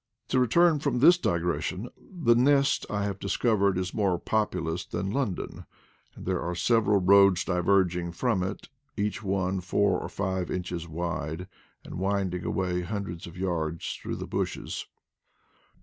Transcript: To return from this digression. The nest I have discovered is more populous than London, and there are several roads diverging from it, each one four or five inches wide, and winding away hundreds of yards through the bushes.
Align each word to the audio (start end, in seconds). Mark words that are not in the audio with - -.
To 0.29 0.39
return 0.39 0.79
from 0.79 0.97
this 0.97 1.19
digression. 1.19 1.87
The 1.99 2.33
nest 2.33 2.87
I 2.89 3.03
have 3.03 3.19
discovered 3.19 3.77
is 3.77 3.93
more 3.93 4.17
populous 4.17 4.83
than 4.83 5.11
London, 5.11 5.67
and 6.15 6.25
there 6.25 6.41
are 6.41 6.55
several 6.55 6.99
roads 6.99 7.43
diverging 7.45 8.13
from 8.13 8.41
it, 8.41 8.67
each 8.97 9.21
one 9.21 9.59
four 9.61 9.99
or 9.99 10.09
five 10.09 10.49
inches 10.49 10.87
wide, 10.87 11.47
and 11.85 11.99
winding 11.99 12.43
away 12.43 12.81
hundreds 12.81 13.27
of 13.27 13.37
yards 13.37 13.95
through 14.01 14.15
the 14.15 14.25
bushes. 14.25 14.87